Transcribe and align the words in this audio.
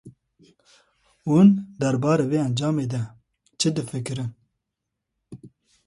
Hûn 1.27 1.47
derbarê 1.79 2.25
vê 2.31 2.37
encamê 2.47 2.85
de 2.93 3.01
çi 3.59 3.69
difikirin? 3.75 4.31